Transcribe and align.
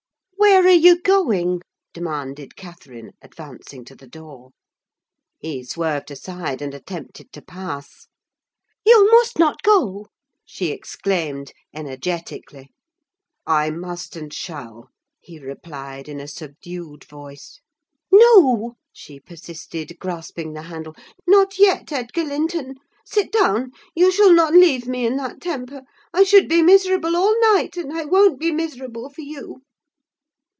"Where 0.51 0.67
are 0.67 0.77
you 0.83 0.99
going?" 0.99 1.61
demanded 1.93 2.55
Catherine, 2.55 3.11
advancing 3.21 3.85
to 3.85 3.95
the 3.95 4.07
door. 4.07 4.49
He 5.39 5.63
swerved 5.63 6.11
aside, 6.11 6.61
and 6.61 6.73
attempted 6.73 7.31
to 7.33 7.41
pass. 7.41 8.07
"You 8.85 9.09
must 9.11 9.39
not 9.39 9.63
go!" 9.63 10.07
she 10.45 10.67
exclaimed, 10.71 11.51
energetically. 11.73 12.69
"I 13.47 13.69
must 13.69 14.15
and 14.15 14.31
shall!" 14.33 14.89
he 15.19 15.39
replied 15.39 16.09
in 16.09 16.19
a 16.19 16.27
subdued 16.27 17.05
voice. 17.05 17.59
"No," 18.11 18.75
she 18.91 19.19
persisted, 19.19 19.97
grasping 19.99 20.53
the 20.53 20.63
handle; 20.63 20.95
"not 21.25 21.57
yet, 21.59 21.91
Edgar 21.91 22.23
Linton: 22.25 22.75
sit 23.05 23.31
down; 23.31 23.71
you 23.95 24.11
shall 24.11 24.33
not 24.33 24.53
leave 24.53 24.85
me 24.87 25.07
in 25.07 25.15
that 25.17 25.39
temper. 25.41 25.83
I 26.13 26.23
should 26.23 26.49
be 26.49 26.61
miserable 26.61 27.15
all 27.15 27.39
night, 27.53 27.77
and 27.77 27.93
I 27.95 28.05
won't 28.05 28.39
be 28.39 28.51
miserable 28.51 29.09
for 29.09 29.21
you!" 29.21 29.61